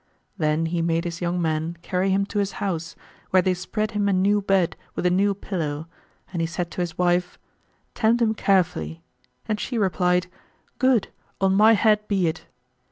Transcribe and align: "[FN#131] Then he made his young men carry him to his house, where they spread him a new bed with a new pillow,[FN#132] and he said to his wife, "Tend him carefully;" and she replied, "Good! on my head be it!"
"[FN#131] 0.29 0.33
Then 0.39 0.65
he 0.65 0.81
made 0.81 1.03
his 1.05 1.21
young 1.21 1.39
men 1.39 1.77
carry 1.83 2.09
him 2.09 2.25
to 2.25 2.39
his 2.39 2.53
house, 2.53 2.95
where 3.29 3.43
they 3.43 3.53
spread 3.53 3.91
him 3.91 4.09
a 4.09 4.13
new 4.13 4.41
bed 4.41 4.75
with 4.95 5.05
a 5.05 5.11
new 5.11 5.35
pillow,[FN#132] 5.35 5.85
and 6.33 6.41
he 6.41 6.47
said 6.47 6.71
to 6.71 6.81
his 6.81 6.97
wife, 6.97 7.37
"Tend 7.93 8.19
him 8.19 8.33
carefully;" 8.33 9.03
and 9.47 9.59
she 9.59 9.77
replied, 9.77 10.25
"Good! 10.79 11.09
on 11.39 11.53
my 11.53 11.73
head 11.73 12.07
be 12.07 12.25
it!" 12.27 12.47